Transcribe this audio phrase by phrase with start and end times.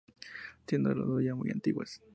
[0.65, 2.01] Siendo las dos ya muy antiguas.